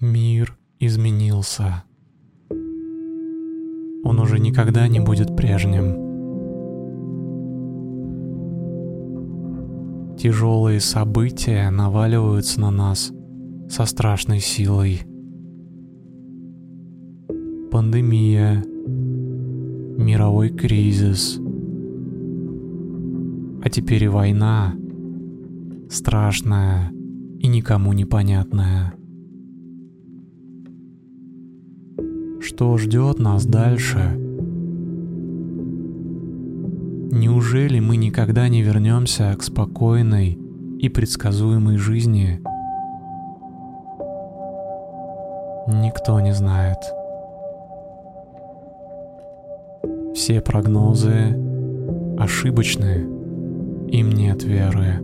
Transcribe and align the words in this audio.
Мир 0.00 0.56
изменился. 0.78 1.84
Он 4.02 4.18
уже 4.18 4.38
никогда 4.38 4.88
не 4.88 4.98
будет 4.98 5.36
прежним. 5.36 6.08
Тяжелые 10.16 10.80
события 10.80 11.68
наваливаются 11.68 12.62
на 12.62 12.70
нас 12.70 13.12
со 13.68 13.84
страшной 13.84 14.40
силой. 14.40 15.02
Пандемия, 17.70 18.64
мировой 19.98 20.48
кризис, 20.48 21.38
а 23.62 23.68
теперь 23.68 24.04
и 24.04 24.08
война, 24.08 24.72
страшная 25.90 26.90
и 27.38 27.48
никому 27.48 27.92
непонятная. 27.92 28.94
Что 32.60 32.76
ждет 32.76 33.18
нас 33.18 33.46
дальше? 33.46 34.18
Неужели 37.10 37.80
мы 37.80 37.96
никогда 37.96 38.50
не 38.50 38.60
вернемся 38.60 39.34
к 39.34 39.42
спокойной 39.42 40.38
и 40.78 40.90
предсказуемой 40.90 41.78
жизни? 41.78 42.38
Никто 45.68 46.20
не 46.20 46.34
знает. 46.34 46.76
Все 50.14 50.42
прогнозы 50.42 51.34
ошибочны, 52.18 53.06
им 53.88 54.12
нет 54.12 54.44
веры. 54.44 55.00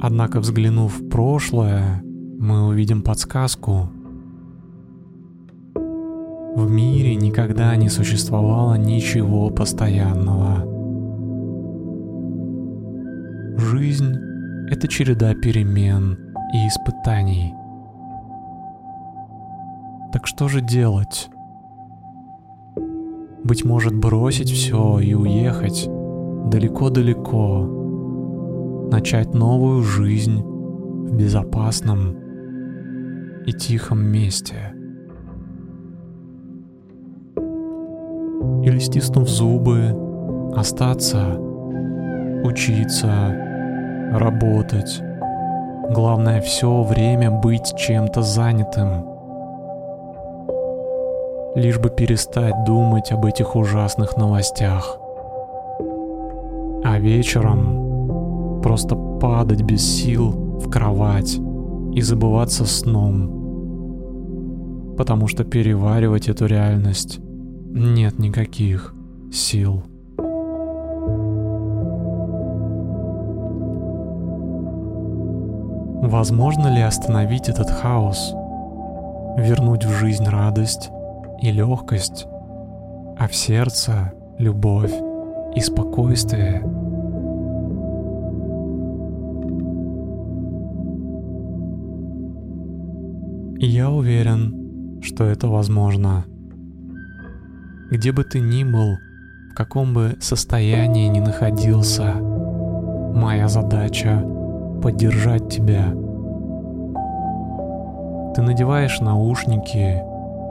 Однако, 0.00 0.38
взглянув 0.38 1.00
в 1.00 1.08
прошлое, 1.08 2.04
мы 2.38 2.68
увидим 2.68 3.02
подсказку— 3.02 3.88
в 6.54 6.70
мире 6.70 7.16
никогда 7.16 7.74
не 7.74 7.88
существовало 7.88 8.74
ничего 8.74 9.50
постоянного. 9.50 10.64
Жизнь— 13.58 14.14
это 14.70 14.86
череда 14.86 15.34
перемен 15.34 16.16
и 16.52 16.68
испытаний. 16.68 17.52
Так 20.12 20.28
что 20.28 20.46
же 20.46 20.60
делать? 20.60 21.28
Быть 23.42 23.64
может, 23.64 23.94
бросить 23.96 24.50
все 24.50 25.00
и 25.00 25.12
уехать 25.14 25.88
далеко-далеко, 26.50 27.66
начать 28.92 29.34
новую 29.34 29.82
жизнь 29.82 30.40
в 30.40 31.16
безопасном 31.16 32.16
и 33.44 33.52
тихом 33.52 34.06
месте— 34.06 34.70
или 38.64 38.78
стиснув 38.78 39.28
зубы, 39.28 39.94
остаться, 40.56 41.38
учиться, 42.44 43.10
работать. 44.10 45.02
Главное 45.90 46.40
все 46.40 46.82
время 46.82 47.30
быть 47.30 47.74
чем-то 47.76 48.22
занятым. 48.22 49.04
Лишь 51.54 51.78
бы 51.78 51.90
перестать 51.90 52.64
думать 52.64 53.12
об 53.12 53.26
этих 53.26 53.54
ужасных 53.54 54.16
новостях. 54.16 54.98
А 56.84 56.98
вечером 56.98 58.60
просто 58.62 58.96
падать 58.96 59.60
без 59.60 59.82
сил 59.82 60.30
в 60.58 60.70
кровать 60.70 61.38
и 61.92 62.00
забываться 62.00 62.64
сном. 62.64 63.30
Потому 64.96 65.28
что 65.28 65.44
переваривать 65.44 66.28
эту 66.28 66.46
реальность 66.46 67.20
нет 67.74 68.20
никаких 68.20 68.94
сил. 69.32 69.82
Возможно 76.02 76.68
ли 76.68 76.80
остановить 76.82 77.48
этот 77.48 77.68
хаос, 77.70 78.32
вернуть 79.36 79.84
в 79.84 79.90
жизнь 79.90 80.24
радость 80.24 80.90
и 81.42 81.50
легкость, 81.50 82.26
а 83.18 83.26
в 83.26 83.34
сердце 83.34 84.12
любовь 84.38 84.94
и 85.56 85.60
спокойствие? 85.60 86.62
Я 93.58 93.90
уверен, 93.90 95.00
что 95.02 95.24
это 95.24 95.48
возможно. 95.48 96.24
Где 97.90 98.12
бы 98.12 98.24
ты 98.24 98.40
ни 98.40 98.64
был, 98.64 98.98
в 99.50 99.54
каком 99.54 99.92
бы 99.92 100.16
состоянии 100.18 101.06
ни 101.08 101.20
находился, 101.20 102.14
моя 102.14 103.46
задача— 103.48 104.24
поддержать 104.82 105.50
тебя. 105.50 105.92
Ты 108.34 108.42
надеваешь 108.42 109.00
наушники 109.00 110.02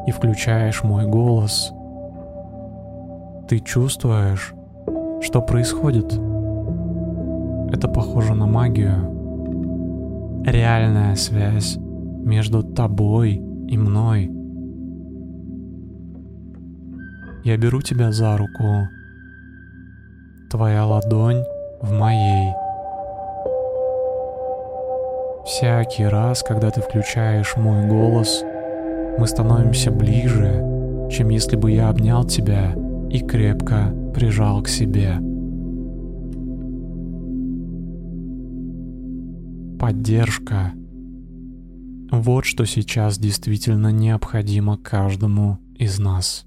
и 0.06 0.12
включаешь 0.12 0.84
мой 0.84 1.08
голос. 1.08 1.74
Ты 3.48 3.60
чувствуешь, 3.60 4.54
что 5.22 5.42
происходит. 5.42 6.14
Это 7.74 7.88
похоже 7.88 8.36
на 8.36 8.46
магию. 8.46 9.10
Реальная 10.46 11.16
связь 11.16 11.78
между 11.78 12.62
тобой 12.64 13.42
и 13.68 13.78
мной— 13.78 14.30
я 17.44 17.58
беру 17.58 17.82
тебя 17.82 18.12
за 18.12 18.38
руку. 18.38 18.88
Твоя 20.50 20.86
ладонь 20.86 21.44
в 21.82 21.92
моей. 21.92 22.54
Всякий 25.46 26.06
раз, 26.06 26.42
когда 26.42 26.72
ты 26.72 26.82
включаешь 26.82 27.58
мой 27.58 27.86
голос, 27.88 28.44
мы 29.18 29.28
становимся 29.28 29.92
ближе, 29.92 30.64
чем 31.12 31.30
если 31.30 31.58
бы 31.58 31.72
я 31.72 31.90
обнял 31.90 32.24
тебя 32.24 32.74
и 33.10 33.20
крепко 33.20 33.94
прижал 34.14 34.62
к 34.64 34.70
себе. 34.70 35.18
Поддержка. 39.80 40.72
Вот 42.10 42.46
что 42.46 42.64
сейчас 42.66 43.18
действительно 43.18 43.92
необходимо 43.92 44.78
каждому 44.78 45.58
из 45.76 46.00
нас. 46.00 46.46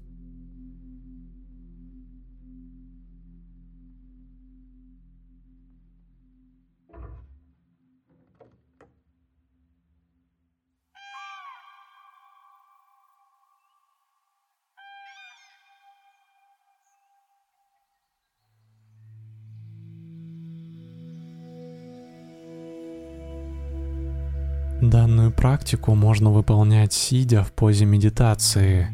Данную 25.07 25.31
практику 25.31 25.95
можно 25.95 26.31
выполнять 26.31 26.91
сидя 26.91 27.41
в 27.41 27.53
позе 27.53 27.85
медитации. 27.85 28.89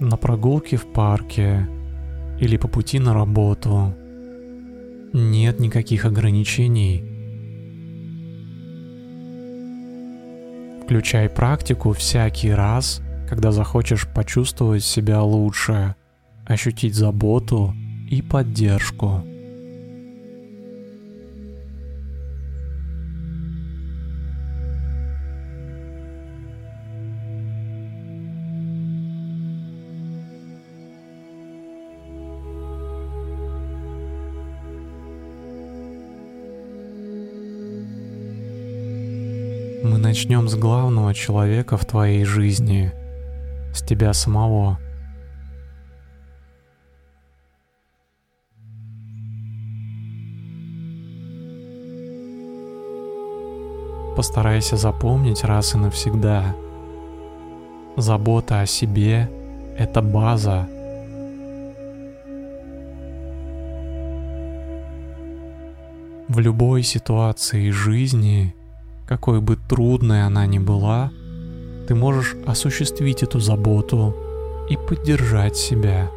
На 0.00 0.16
прогулке 0.16 0.76
в 0.76 0.92
парке 0.92 1.68
или 2.40 2.56
по 2.56 2.66
пути 2.66 2.98
на 2.98 3.14
работу. 3.14 3.94
Нет 5.12 5.60
никаких 5.60 6.04
ограничений. 6.04 7.04
Включай 10.82 11.28
практику 11.28 11.92
всякий 11.92 12.50
раз, 12.50 13.00
когда 13.28 13.52
захочешь 13.52 14.08
почувствовать 14.08 14.82
себя 14.82 15.22
лучше, 15.22 15.94
ощутить 16.44 16.96
заботу 16.96 17.72
и 18.10 18.20
поддержку. 18.20 19.22
Начнем 40.18 40.48
с 40.48 40.56
главного 40.56 41.14
человека 41.14 41.76
в 41.76 41.84
твоей 41.84 42.24
жизни, 42.24 42.92
с 43.72 43.80
тебя 43.82 44.12
самого. 44.12 44.80
постарайся 54.16 54.76
запомнить 54.76 55.44
раз 55.44 55.76
и 55.76 55.78
навсегда. 55.78 56.56
Забота 57.96 58.62
о 58.62 58.66
себе— 58.66 59.30
это 59.78 60.02
база. 60.02 60.68
В 66.26 66.40
любой 66.40 66.82
ситуации 66.82 67.70
жизни, 67.70 68.56
какой 69.08 69.40
бы 69.40 69.56
трудной 69.56 70.26
она 70.26 70.46
ни 70.46 70.58
была, 70.58 71.10
ты 71.88 71.94
можешь 71.94 72.36
осуществить 72.46 73.22
эту 73.22 73.40
заботу 73.40 74.14
и 74.68 74.76
поддержать 74.76 75.56
себя. 75.56 76.10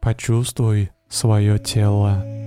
Почувствуй 0.00 0.90
свое 1.08 1.58
тело. 1.58 2.37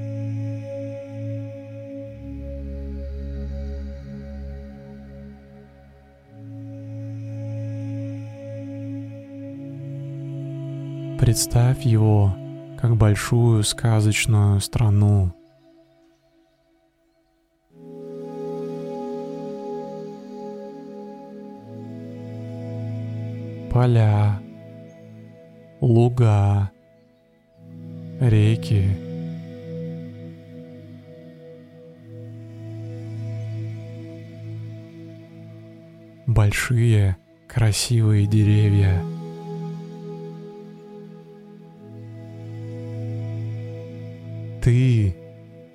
Представь 11.32 11.84
его 11.84 12.36
как 12.78 12.98
большую 12.98 13.64
сказочную 13.64 14.60
страну. 14.60 15.34
Поля, 23.72 24.42
луга, 25.80 26.70
реки. 28.20 28.90
Большие 36.28 37.16
красивые 37.48 38.28
деревья. 38.28 39.02
Ты 44.62 45.16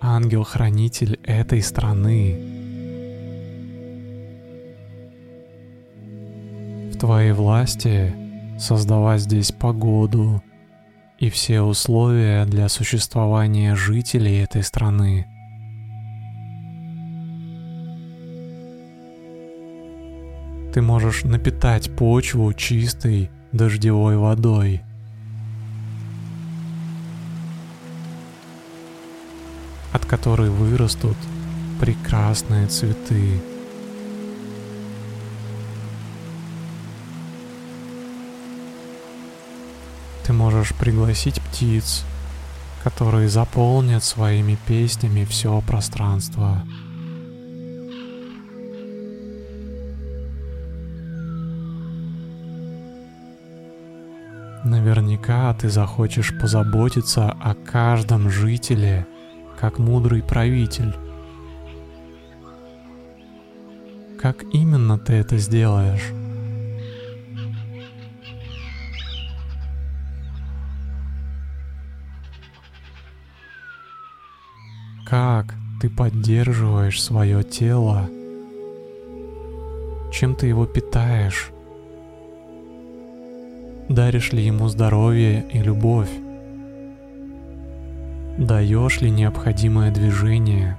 ангел-хранитель 0.01 1.19
этой 1.25 1.61
страны. 1.61 2.37
В 6.93 6.97
твоей 6.97 7.33
власти 7.33 8.15
создавать 8.61 9.23
здесь 9.23 9.51
погоду 9.51 10.41
и 11.19 11.31
все 11.31 11.63
условия 11.63 12.45
для 12.45 12.69
существования 12.69 13.75
жителей 13.75 14.39
этой 14.39 14.63
страны. 14.63 15.27
Ты 20.73 20.81
можешь 20.81 21.25
напитать 21.25 21.91
почву 21.97 22.53
чистой 22.53 23.31
дождевой 23.51 24.17
водой– 24.17 24.83
которой 30.09 30.51
вырастут 30.51 31.17
прекрасные 31.81 32.67
цветы. 32.67 33.41
Ты 40.25 40.33
можешь 40.33 40.75
пригласить 40.75 41.41
птиц, 41.41 42.05
которые 42.83 43.29
заполнят 43.29 44.03
своими 44.03 44.59
песнями 44.67 45.25
все 45.25 45.61
пространство. 45.61 46.63
Наверняка 54.65 55.55
ты 55.55 55.69
захочешь 55.69 56.37
позаботиться 56.41 57.31
о 57.31 57.55
каждом 57.55 58.31
жителе 58.31 59.07
как 59.59 59.79
мудрый 59.79 60.23
правитель. 60.23 60.95
Как 64.21 64.43
именно 64.53 64.99
ты 64.99 65.15
это 65.15 65.39
сделаешь? 65.39 66.13
Как 75.07 75.55
ты 75.81 75.89
поддерживаешь 75.89 77.03
свое 77.03 77.43
тело? 77.45 78.09
Чем 80.13 80.35
ты 80.35 80.47
его 80.47 80.67
питаешь? 80.67 81.51
Даришь 83.89 84.33
ли 84.33 84.43
ему 84.45 84.69
здоровье 84.69 85.47
и 85.53 85.61
любовь? 85.61 86.11
Даешь 88.39 89.01
ли 89.01 89.11
необходимое 89.11 89.91
движение? 89.91 90.77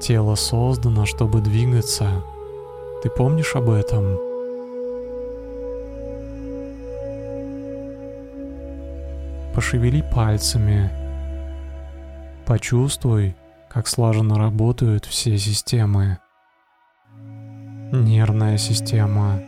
Тело 0.00 0.34
создано, 0.34 1.06
чтобы 1.06 1.40
двигаться. 1.40 2.24
Ты 3.00 3.10
помнишь 3.10 3.54
об 3.54 3.70
этом? 3.70 4.18
Пошевели 9.54 10.02
пальцами. 10.02 10.90
Почувствуй, 12.44 13.36
как 13.68 13.86
слаженно 13.86 14.36
работают 14.36 15.04
все 15.04 15.38
системы. 15.38 16.18
Нервная 17.92 18.58
система, 18.58 19.40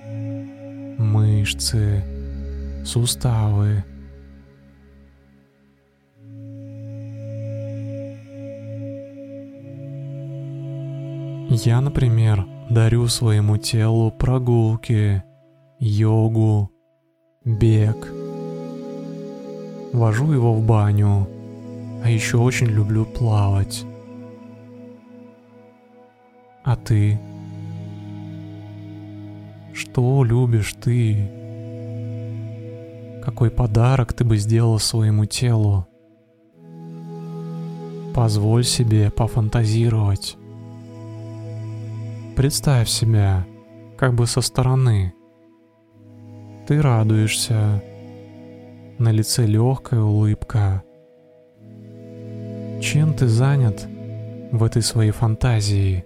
мышцы, 0.98 2.02
суставы. 2.84 3.84
Я, 11.50 11.80
например, 11.80 12.46
дарю 12.68 13.06
своему 13.08 13.58
телу 13.58 14.10
прогулки, 14.10 15.22
йогу, 15.78 16.70
бег. 17.44 18.12
Вожу 19.92 20.32
его 20.32 20.52
в 20.54 20.66
баню, 20.66 21.28
а 22.02 22.10
еще 22.10 22.38
очень 22.38 22.66
люблю 22.66 23.04
плавать. 23.04 23.84
А 26.64 26.76
ты? 26.76 27.20
Что 29.74 30.22
любишь 30.22 30.74
ты? 30.80 31.28
Какой 33.24 33.50
подарок 33.50 34.12
ты 34.12 34.24
бы 34.24 34.36
сделал 34.36 34.78
своему 34.78 35.24
телу? 35.26 35.88
Позволь 38.14 38.62
себе 38.62 39.10
пофантазировать. 39.10 40.36
Представь 42.36 42.88
себя 42.88 43.44
как 43.98 44.14
бы 44.14 44.28
со 44.28 44.42
стороны. 44.42 45.12
Ты 46.68 46.80
радуешься. 46.80 47.82
На 48.98 49.10
лице 49.10 49.44
легкая 49.44 50.02
улыбка. 50.02 50.84
Чем 52.80 53.12
ты 53.12 53.26
занят 53.26 53.88
в 54.52 54.62
этой 54.62 54.82
своей 54.82 55.10
фантазии? 55.10 56.04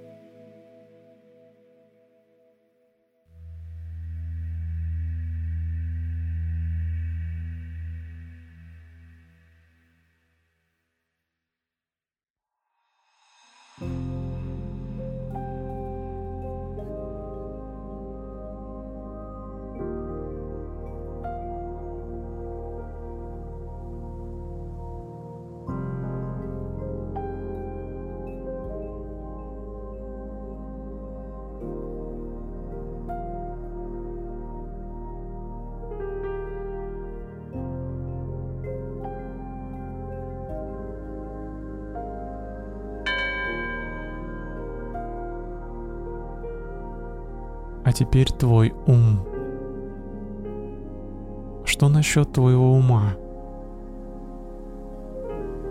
Теперь 47.99 48.31
твой 48.31 48.73
ум. 48.87 49.26
Что 51.64 51.88
насчет 51.88 52.33
твоего 52.33 52.75
ума? 52.75 53.14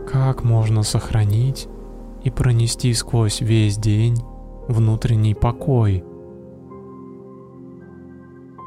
Как 0.06 0.44
можно 0.44 0.84
сохранить 0.84 1.70
и 2.24 2.30
пронести 2.30 2.94
сквозь 2.94 3.40
весь 3.40 3.78
день 3.78 4.18
внутренний 4.68 5.36
покой? 5.36 6.04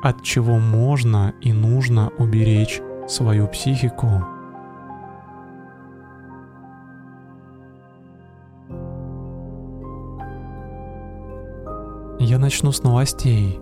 От 0.02 0.22
чего 0.22 0.58
можно 0.58 1.34
и 1.42 1.52
нужно 1.52 2.10
уберечь 2.18 2.80
свою 3.06 3.46
психику? 3.46 4.24
Начну 12.50 12.72
с 12.72 12.82
новостей. 12.82 13.60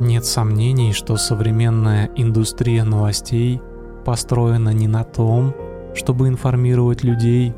Нет 0.00 0.24
сомнений, 0.24 0.92
что 0.92 1.16
современная 1.16 2.10
индустрия 2.16 2.82
новостей 2.82 3.60
построена 4.04 4.70
не 4.70 4.88
на 4.88 5.04
том, 5.04 5.54
чтобы 5.94 6.26
информировать 6.26 7.04
людей, 7.04 7.54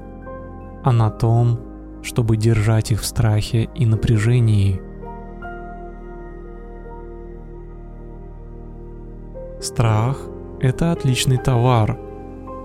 а 0.84 0.92
на 0.92 1.08
том, 1.08 1.58
чтобы 2.02 2.36
держать 2.36 2.90
их 2.90 3.00
в 3.00 3.06
страхе 3.06 3.70
и 3.74 3.86
напряжении. 3.86 4.82
Страх– 9.62 10.18
это 10.60 10.92
отличный 10.92 11.38
товар. 11.38 11.98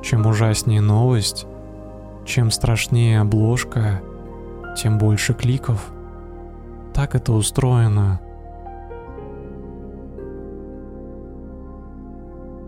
Чем 0.04 0.26
ужаснее 0.26 0.82
новость, 0.82 1.48
чем 2.26 2.52
страшнее 2.52 3.22
обложка, 3.22 4.02
тем 4.76 4.98
больше 4.98 5.34
кликов– 5.34 5.94
так 6.94 7.16
это 7.16 7.34
устроено. 7.34 8.20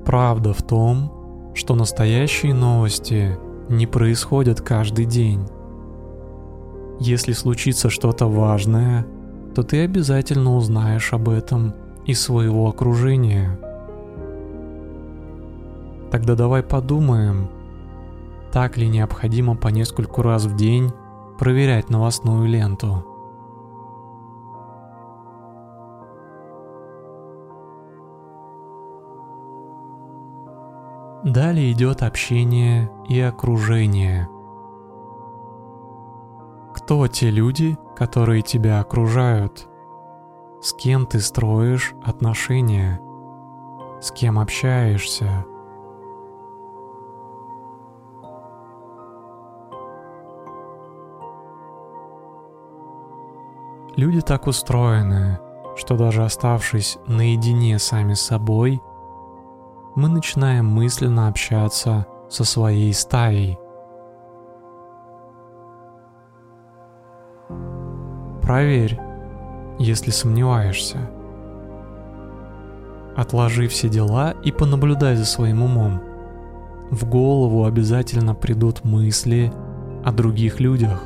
Правда 0.05 0.53
в 0.53 0.61
том, 0.61 1.51
что 1.53 1.75
настоящие 1.75 2.53
новости 2.53 3.37
не 3.69 3.87
происходят 3.87 4.61
каждый 4.61 5.05
день. 5.05 5.47
Если 6.99 7.33
случится 7.33 7.89
что-то 7.89 8.27
важное, 8.27 9.05
то 9.55 9.63
ты 9.63 9.83
обязательно 9.83 10.55
узнаешь 10.55 11.13
об 11.13 11.29
этом 11.29 11.73
из 12.05 12.21
своего 12.21 12.67
окружения. 12.67 13.59
Тогда 16.11 16.35
давай 16.35 16.63
подумаем, 16.63 17.49
так 18.51 18.77
ли 18.77 18.87
необходимо 18.87 19.55
по 19.55 19.69
нескольку 19.69 20.21
раз 20.21 20.45
в 20.45 20.55
день 20.55 20.91
проверять 21.39 21.89
новостную 21.89 22.47
ленту. 22.47 23.12
Далее 31.23 31.71
идет 31.71 32.03
общение 32.03 32.91
и 33.07 33.17
окружение. 33.21 34.27
Кто 36.75 37.07
те 37.07 37.29
люди, 37.29 37.77
которые 37.95 38.41
тебя 38.41 38.81
окружают? 38.81 39.69
С 40.61 40.73
кем 40.73 41.05
ты 41.05 41.21
строишь 41.21 41.93
отношения? 42.03 42.99
С 44.01 44.11
кем 44.11 44.37
общаешься? 44.37 45.45
Люди 53.95 54.19
так 54.19 54.47
устроены, 54.47 55.39
что 55.77 55.95
даже 55.95 56.25
оставшись 56.25 56.97
наедине 57.07 57.79
сами 57.79 58.13
с 58.13 58.19
собой– 58.19 58.81
мы 59.95 60.09
начинаем 60.09 60.65
мысленно 60.65 61.27
общаться 61.27 62.07
со 62.29 62.43
своей 62.43 62.93
стаей. 62.93 63.57
Проверь, 68.41 68.99
если 69.79 70.11
сомневаешься. 70.11 71.09
Отложи 73.15 73.67
все 73.67 73.89
дела 73.89 74.31
и 74.43 74.51
понаблюдай 74.51 75.15
за 75.15 75.25
своим 75.25 75.61
умом. 75.61 76.01
В 76.89 77.07
голову 77.07 77.65
обязательно 77.65 78.33
придут 78.33 78.83
мысли 78.83 79.53
о 80.03 80.11
других 80.11 80.59
людях. 80.59 81.03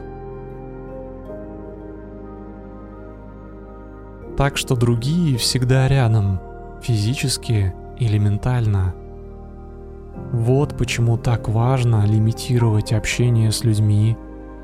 Так 4.37 4.55
что 4.55 4.75
другие 4.75 5.37
всегда 5.37 5.87
рядом, 5.87 6.39
физически 6.81 7.73
или 7.99 8.17
ментально. 8.17 8.93
Вот 10.31 10.77
почему 10.77 11.17
так 11.17 11.47
важно 11.47 12.05
лимитировать 12.05 12.93
общение 12.93 13.51
с 13.51 13.63
людьми, 13.63 14.17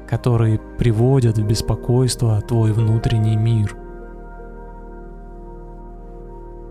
которые 0.08 0.60
приводят 0.78 1.38
в 1.38 1.46
беспокойство 1.46 2.42
твой 2.42 2.74
внутренний 2.74 3.38
мир. 3.38 3.76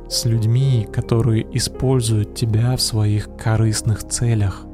С 0.09 0.27
людьми, 0.27 0.87
которые 0.93 1.47
используют 1.57 2.35
тебя 2.35 2.77
в 2.77 2.83
своих 2.83 3.35
корыстных 3.37 4.05
целях. 4.05 4.67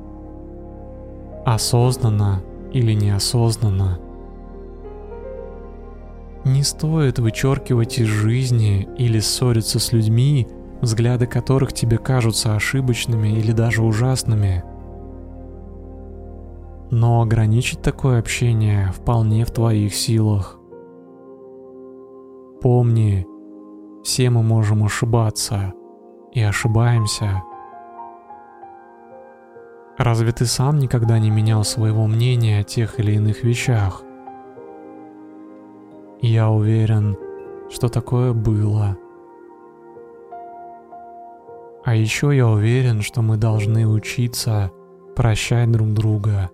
Осознанно 1.47 2.43
или 2.73 2.93
неосознанно. 2.93 3.99
Не 6.45 6.63
стоит 6.63 7.19
вычеркивать 7.19 7.99
из 7.99 8.07
жизни 8.07 8.89
или 8.97 9.21
ссориться 9.21 9.79
с 9.79 9.93
людьми, 9.93 10.49
взгляды 10.81 11.27
которых 11.27 11.73
тебе 11.73 11.99
кажутся 11.99 12.55
ошибочными 12.55 13.29
или 13.29 13.53
даже 13.53 13.83
ужасными. 13.83 14.65
Но 16.91 17.21
ограничить 17.21 17.83
такое 17.83 18.19
общение 18.19 18.93
вполне 18.93 19.45
в 19.45 19.51
твоих 19.51 19.95
силах. 19.95 20.59
Помни, 22.63 23.27
все 24.03 24.31
мы 24.31 24.43
можем 24.43 24.85
ошибаться 24.85 25.75
и 26.33 26.41
ошибаемся. 26.41 27.43
Разве 29.99 30.33
ты 30.33 30.47
сам 30.47 30.79
никогда 30.79 31.19
не 31.19 31.31
менял 31.31 31.65
своего 31.65 32.07
мнения 32.07 32.61
о 32.61 32.65
тех 32.65 33.01
или 33.01 33.13
иных 33.13 33.43
вещах? 33.43 34.03
Я 36.21 36.51
уверен, 36.51 37.17
что 37.69 37.89
такое 37.89 38.33
было– 38.33 38.97
а 41.85 41.95
еще 41.95 42.37
я 42.37 42.47
уверен, 42.47 43.03
что 43.03 43.23
мы 43.23 43.37
должны 43.37 43.87
учиться 43.87 44.71
прощать 45.17 45.71
друг 45.71 45.93
друга. 45.95 46.51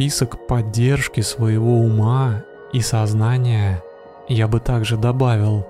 Список 0.00 0.46
поддержки 0.46 1.20
своего 1.20 1.80
ума 1.80 2.42
и 2.72 2.80
сознания 2.80 3.84
я 4.28 4.48
бы 4.48 4.58
также 4.58 4.96
добавил. 4.96 5.66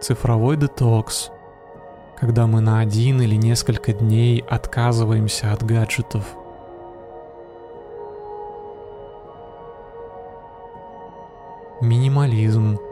Цифровой 0.00 0.56
детокс, 0.56 1.32
когда 2.16 2.46
мы 2.46 2.60
на 2.60 2.78
один 2.78 3.20
или 3.20 3.34
несколько 3.34 3.92
дней 3.92 4.44
отказываемся 4.48 5.52
от 5.52 5.64
гаджетов. 5.64 6.24
Минимализм– 11.80 12.78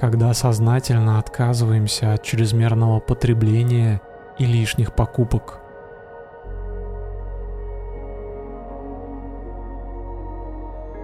когда 0.00 0.32
сознательно 0.32 1.18
отказываемся 1.18 2.14
от 2.14 2.22
чрезмерного 2.22 3.00
потребления 3.00 4.00
и 4.38 4.46
лишних 4.46 4.94
покупок. 4.94 5.60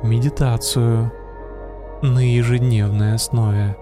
Медитацию 0.03 1.12
на 2.00 2.21
ежедневной 2.21 3.15
основе. 3.15 3.76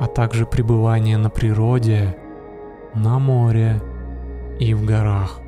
а 0.00 0.08
также 0.08 0.46
пребывание 0.46 1.16
на 1.16 1.30
природе, 1.30 2.16
на 2.92 3.20
море 3.20 3.80
и 4.58 4.74
в 4.74 4.84
горах. 4.84 5.41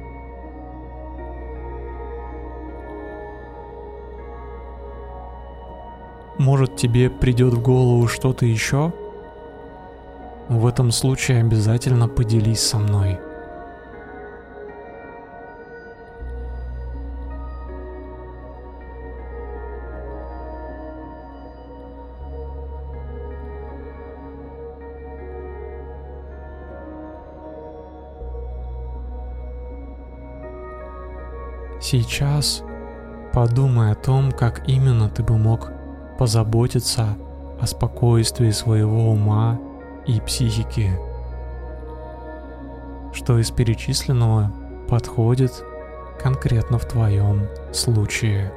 Может, 6.38 6.76
тебе 6.76 7.10
придет 7.10 7.54
в 7.54 7.62
голову 7.62 8.08
что-то 8.08 8.44
еще? 8.44 8.92
В 10.48 10.66
этом 10.66 10.90
случае 10.90 11.40
обязательно 11.40 12.08
поделись 12.08 12.60
со 12.60 12.78
мной. 12.78 13.18
Сейчас 31.80 32.62
подумай 33.32 33.92
о 33.92 33.94
том, 33.94 34.32
как 34.32 34.68
именно 34.68 35.08
ты 35.08 35.22
бы 35.22 35.36
мог 35.36 35.73
позаботиться 36.18 37.16
о 37.60 37.66
спокойствии 37.66 38.50
своего 38.50 39.10
ума 39.10 39.60
и 40.06 40.20
психики. 40.20 40.90
Что 43.12 43.38
из 43.38 43.50
перечисленного 43.50 44.52
подходит 44.88 45.52
конкретно 46.20 46.78
в 46.78 46.86
твоем 46.86 47.48
случае. 47.72 48.52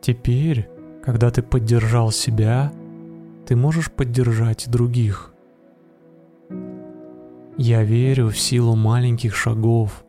Теперь, 0.00 0.68
когда 1.02 1.30
ты 1.30 1.42
поддержал 1.42 2.10
себя, 2.10 2.72
ты 3.46 3.54
можешь 3.54 3.92
поддержать 3.92 4.70
других. 4.70 5.34
Я 7.58 7.82
верю 7.82 8.28
в 8.28 8.38
силу 8.38 8.76
маленьких 8.76 9.36
шагов 9.36 10.04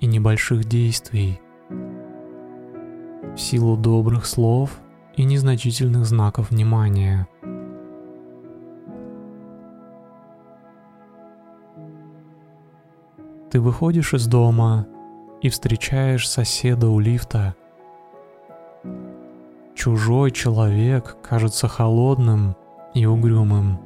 и 0.00 0.06
небольших 0.06 0.64
действий, 0.64 1.40
в 1.70 3.36
силу 3.36 3.76
добрых 3.76 4.26
слов 4.26 4.80
и 5.14 5.22
незначительных 5.22 6.06
знаков 6.06 6.50
внимания. 6.50 7.28
Ты 13.52 13.60
выходишь 13.60 14.12
из 14.12 14.26
дома 14.26 14.88
и 15.40 15.50
встречаешь 15.50 16.28
соседа 16.28 16.88
у 16.88 16.98
лифта– 16.98 17.54
чужой 19.86 20.32
человек 20.32 21.16
кажется 21.22 21.68
холодным 21.68 22.56
и 22.92 23.06
угрюмым. 23.06 23.78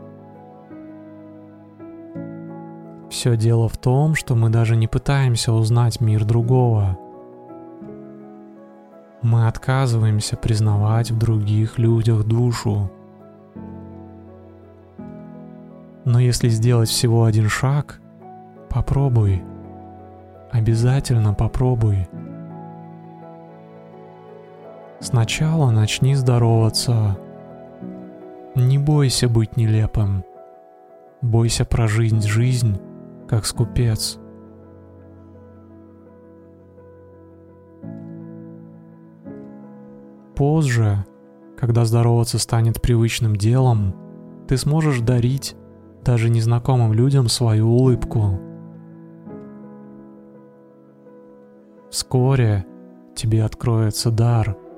Все 3.10 3.36
дело 3.36 3.68
в 3.68 3.76
том, 3.76 4.14
что 4.14 4.34
мы 4.34 4.48
даже 4.48 4.76
не 4.76 4.88
пытаемся 4.88 5.52
узнать 5.52 6.00
мир 6.00 6.24
другого. 6.24 6.98
Мы 9.20 9.46
отказываемся 9.46 10.38
признавать 10.38 11.10
в 11.10 11.18
других 11.18 11.78
людях 11.78 12.24
душу. 12.24 12.90
Но 16.06 16.18
если 16.18 16.48
сделать 16.48 16.88
всего 16.88 17.24
один 17.24 17.50
шаг, 17.50 18.00
попробуй. 18.70 19.42
Обязательно 20.50 21.34
попробуй. 21.34 22.08
Сначала 25.02 25.70
начни 25.70 26.14
здороваться. 26.14 27.18
Не 28.54 28.76
бойся 28.76 29.30
быть 29.30 29.56
нелепым. 29.56 30.24
Бойся 31.22 31.64
прожить 31.64 32.22
жизнь, 32.22 32.78
как 33.26 33.46
скупец. 33.46 34.18
Позже, 40.34 41.06
когда 41.56 41.86
здороваться 41.86 42.38
станет 42.38 42.82
привычным 42.82 43.36
делом, 43.36 43.94
ты 44.48 44.58
сможешь 44.58 45.00
дарить 45.00 45.56
даже 46.04 46.28
незнакомым 46.28 46.92
людям 46.92 47.28
свою 47.28 47.68
улыбку. 47.68 48.38
Вскоре 51.90 52.66
тебе 53.14 53.44
откроется 53.44 54.10
дар— 54.10 54.58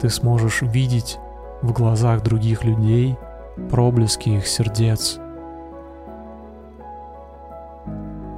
ты 0.00 0.08
сможешь 0.08 0.62
видеть 0.62 1.18
в 1.62 1.72
глазах 1.72 2.22
других 2.22 2.64
людей 2.64 3.16
проблески 3.68 4.30
их 4.30 4.46
сердец. 4.46 5.18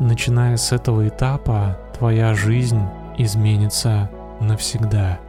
Начиная 0.00 0.56
с 0.56 0.72
этого 0.72 1.06
этапа, 1.06 1.78
твоя 1.96 2.34
жизнь 2.34 2.80
изменится 3.16 4.10
навсегда. 4.40 5.20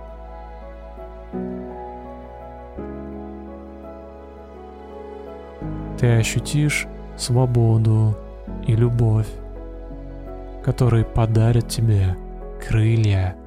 Ты 6.00 6.18
ощутишь 6.18 6.88
свободу 7.16 8.18
и 8.66 8.76
любовь, 8.76 9.30
которые 10.64 11.06
подарят 11.06 11.68
тебе 11.68 12.18
крылья– 12.60 13.36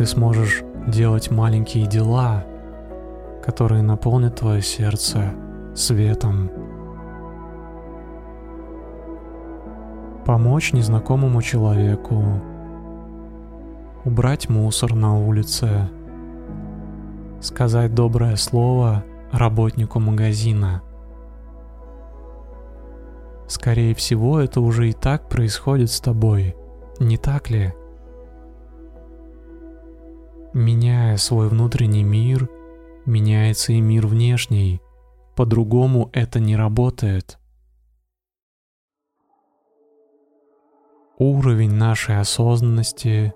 ты 0.00 0.06
сможешь 0.06 0.62
делать 0.86 1.30
маленькие 1.30 1.86
дела, 1.86 2.46
которые 3.44 3.82
наполнят 3.82 4.34
твое 4.34 4.62
сердце 4.62 5.34
светом. 5.74 6.50
Помочь 10.24 10.72
незнакомому 10.72 11.42
человеку, 11.42 12.24
убрать 14.06 14.48
мусор 14.48 14.94
на 14.94 15.18
улице, 15.18 15.90
сказать 17.42 17.94
доброе 17.94 18.36
слово 18.36 19.04
работнику 19.32 20.00
магазина. 20.00 20.80
Скорее 23.48 23.94
всего, 23.94 24.40
это 24.40 24.62
уже 24.62 24.88
и 24.88 24.94
так 24.94 25.28
происходит 25.28 25.90
с 25.90 26.00
тобой, 26.00 26.56
не 26.98 27.18
так 27.18 27.50
ли? 27.50 27.74
Меняя 30.52 31.16
свой 31.16 31.48
внутренний 31.48 32.02
мир, 32.02 32.48
меняется 33.06 33.72
и 33.72 33.80
мир 33.80 34.06
внешний. 34.06 34.80
По-другому 35.36 36.10
это 36.12 36.40
не 36.40 36.56
работает. 36.56 37.38
Уровень 41.18 41.72
нашей 41.72 42.18
осознанности 42.18 43.32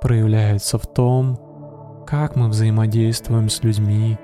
проявляется 0.00 0.78
в 0.78 0.86
том, 0.92 2.04
как 2.06 2.34
мы 2.34 2.48
взаимодействуем 2.48 3.48
с 3.48 3.62
людьми 3.62 4.18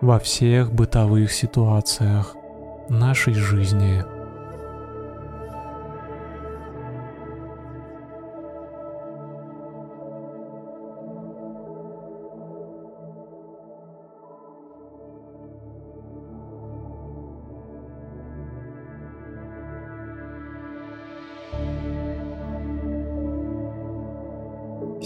во 0.00 0.18
всех 0.18 0.72
бытовых 0.72 1.32
ситуациях 1.32 2.36
нашей 2.88 3.34
жизни. 3.34 4.19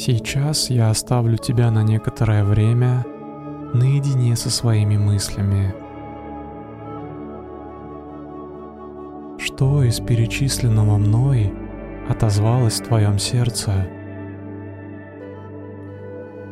Сейчас 0.07 0.69
я 0.69 0.91
оставлю 0.91 1.39
тебя 1.39 1.71
на 1.71 1.83
некоторое 1.83 2.45
время 2.45 3.07
наедине 3.73 4.37
со 4.37 4.51
своими 4.51 4.99
мыслями. 4.99 5.75
Что 9.39 9.83
из 9.83 10.01
перечисленного 10.01 10.99
мной 10.99 11.55
отозвалось 12.07 12.83
в 12.83 12.85
твоем 12.85 13.19
сердце? 13.19 13.89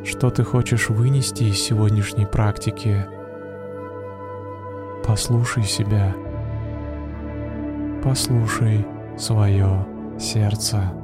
Что 0.03 0.31
ты 0.31 0.43
хочешь 0.43 0.89
вынести 0.89 1.43
из 1.43 1.61
сегодняшней 1.61 2.25
практики? 2.25 3.05
Послушай 5.05 5.65
себя. 5.65 6.15
Послушай 8.03 8.83
свое 9.15 9.85
сердце. 10.17 11.02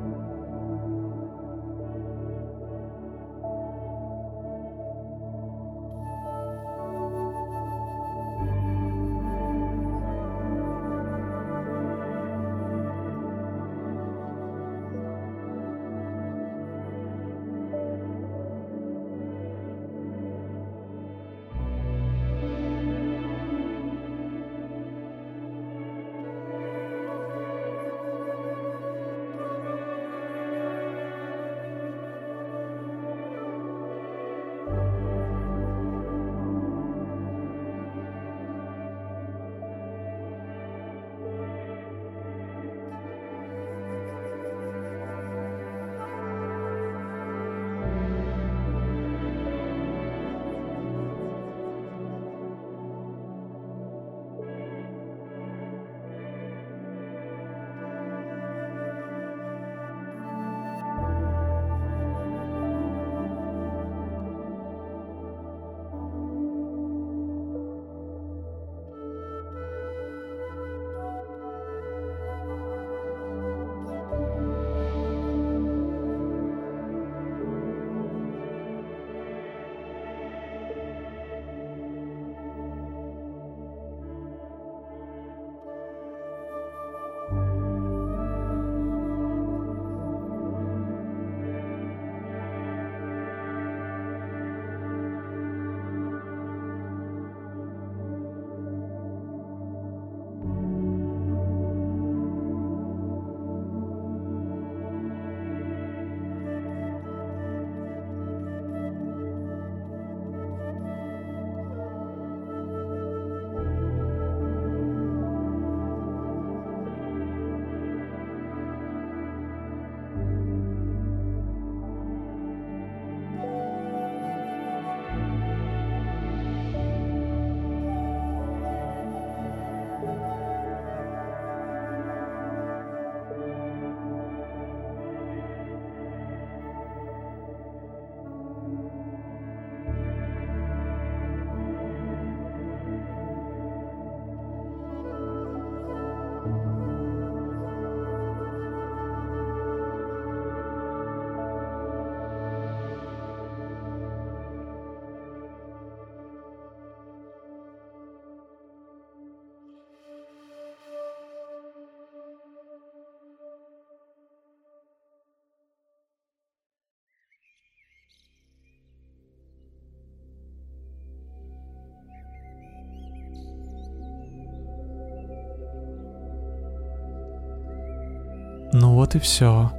Ну 178.72 178.94
вот 178.94 179.16
и 179.16 179.20
все. 179.20 179.72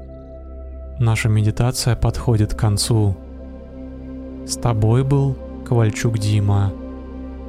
Наша 0.98 1.28
медитация 1.28 1.94
подходит 1.94 2.54
к 2.54 2.58
концу. 2.58 3.16
С 4.46 4.56
тобой 4.56 5.04
был 5.04 5.36
Ковальчук 5.64 6.18
Дима, 6.18 6.72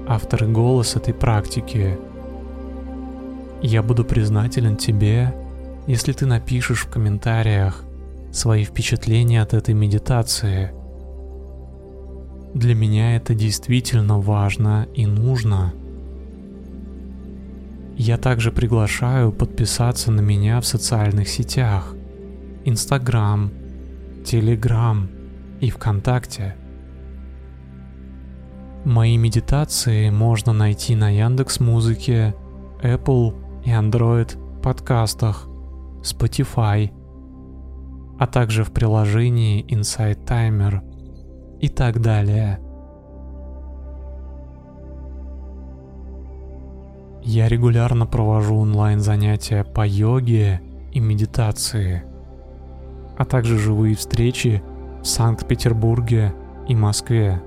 автор 0.08 0.44
и 0.44 0.48
голос 0.48 0.96
этой 0.96 1.16
практики. 1.16 1.98
Я 3.64 3.82
буду 3.82 4.06
признателен 4.06 4.78
тебе, 4.78 5.34
если 5.88 6.14
ты 6.14 6.28
напишешь 6.28 6.86
в 6.86 6.92
комментариях 6.92 7.84
свои 8.32 8.64
впечатления 8.64 9.42
от 9.42 9.56
этой 9.56 9.74
медитации. 9.74 10.72
Для 12.54 12.76
меня 12.76 13.16
это 13.16 13.34
действительно 13.34 14.20
важно 14.20 14.88
и 14.94 15.08
нужно. 15.08 15.74
Я 17.98 18.18
также 18.18 18.52
приглашаю 18.52 19.32
подписаться 19.32 20.12
на 20.12 20.22
меня 20.22 20.60
в 20.62 20.66
социальных 20.66 21.28
сетях. 21.28 21.94
Инстаграм, 22.64 23.52
Телеграм 24.26 25.10
и 25.60 25.70
ВКонтакте. 25.70 26.56
Мои 28.86 29.18
медитации 29.18 30.10
можно 30.10 30.54
найти 30.54 30.96
на 30.96 31.10
Яндекс 31.10 31.60
Музыке, 31.60 32.34
Apple 32.82 33.36
и 33.64 33.70
Android 33.70 34.62
подкастах, 34.62 35.48
Spotify, 36.02 36.92
а 38.20 38.28
также 38.28 38.64
в 38.64 38.72
приложении 38.72 39.66
Insight 39.66 40.26
Timer 40.26 40.82
и 41.60 41.68
так 41.68 42.02
далее– 42.02 42.60
Я 47.24 47.48
регулярно 47.48 48.08
провожу 48.08 48.58
онлайн-занятия 48.58 49.64
по 49.64 49.86
йоге 49.86 50.62
и 50.92 51.00
медитации, 51.00 52.04
а 53.18 53.26
также 53.26 53.60
живые 53.60 53.96
встречи 53.96 54.64
в 55.02 55.06
Санкт-Петербурге 55.06 56.34
и 56.68 56.76
Москве. 56.76 57.42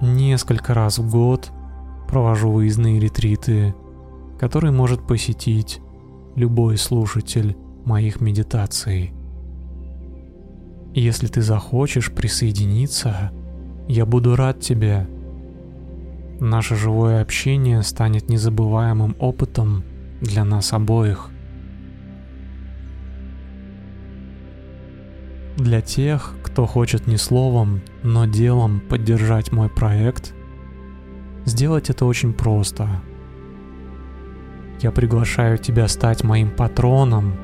Несколько 0.00 0.72
раз 0.72 0.98
в 0.98 1.10
год 1.10 1.50
провожу 2.08 2.50
выездные 2.50 3.00
ретриты, 3.00 3.74
которые 4.38 4.70
может 4.70 5.06
посетить 5.06 5.80
любой 6.36 6.76
слушатель 6.76 7.56
моих 7.84 8.20
медитаций. 8.20 9.12
Если 10.94 11.26
ты 11.26 11.42
захочешь 11.42 12.12
присоединиться, 12.12 13.32
я 13.88 14.06
буду 14.06 14.36
рад 14.36 14.60
тебе. 14.60 15.08
Наше 16.40 16.74
живое 16.74 17.22
общение 17.22 17.82
станет 17.82 18.28
незабываемым 18.28 19.14
опытом 19.20 19.84
для 20.20 20.44
нас 20.44 20.72
обоих. 20.72 21.30
Для 25.56 25.80
тех, 25.80 26.34
кто 26.42 26.66
хочет 26.66 27.06
не 27.06 27.16
словом, 27.16 27.82
но 28.02 28.26
делом 28.26 28.80
поддержать 28.80 29.52
мой 29.52 29.68
проект, 29.68 30.34
сделать 31.44 31.88
это 31.90 32.04
очень 32.04 32.32
просто. 32.32 32.88
Я 34.80 34.90
приглашаю 34.90 35.56
тебя 35.58 35.86
стать 35.86 36.24
моим 36.24 36.50
патроном, 36.50 37.34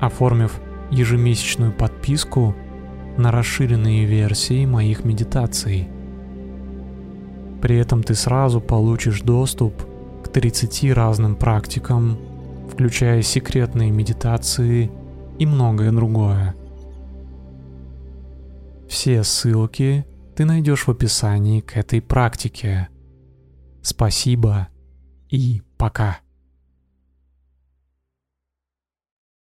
оформив 0.00 0.60
ежемесячную 0.92 1.72
подписку 1.72 2.54
на 3.16 3.32
расширенные 3.32 4.04
версии 4.04 4.64
моих 4.64 5.04
медитаций. 5.04 5.88
При 7.60 7.76
этом 7.76 8.02
ты 8.02 8.14
сразу 8.14 8.60
получишь 8.60 9.20
доступ 9.22 9.74
к 10.22 10.28
30 10.28 10.92
разным 10.92 11.34
практикам, 11.34 12.18
включая 12.70 13.22
секретные 13.22 13.90
медитации 13.90 14.90
и 15.38 15.46
многое 15.46 15.92
другое. 15.92 16.54
Все 18.88 19.22
ссылки 19.22 20.06
ты 20.36 20.44
найдешь 20.44 20.86
в 20.86 20.90
описании 20.90 21.60
к 21.60 21.76
этой 21.76 22.00
практике. 22.00 22.88
Спасибо 23.82 24.68
и 25.28 25.62
пока. 25.76 26.18